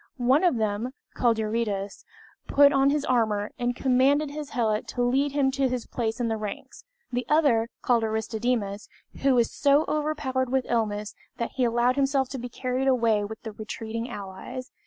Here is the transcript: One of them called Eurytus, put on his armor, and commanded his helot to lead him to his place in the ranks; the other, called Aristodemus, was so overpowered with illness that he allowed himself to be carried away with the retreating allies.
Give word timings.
One 0.17 0.43
of 0.43 0.55
them 0.55 0.93
called 1.13 1.37
Eurytus, 1.37 2.05
put 2.47 2.73
on 2.73 2.89
his 2.89 3.05
armor, 3.05 3.51
and 3.59 3.75
commanded 3.75 4.31
his 4.31 4.49
helot 4.49 4.87
to 4.87 5.03
lead 5.03 5.33
him 5.33 5.51
to 5.51 5.69
his 5.69 5.85
place 5.85 6.19
in 6.19 6.27
the 6.27 6.37
ranks; 6.37 6.83
the 7.11 7.23
other, 7.29 7.69
called 7.83 8.03
Aristodemus, 8.03 8.89
was 9.23 9.51
so 9.51 9.85
overpowered 9.87 10.49
with 10.49 10.65
illness 10.67 11.13
that 11.37 11.51
he 11.51 11.65
allowed 11.65 11.97
himself 11.97 12.29
to 12.29 12.39
be 12.39 12.49
carried 12.49 12.87
away 12.87 13.23
with 13.23 13.43
the 13.43 13.51
retreating 13.51 14.09
allies. 14.09 14.71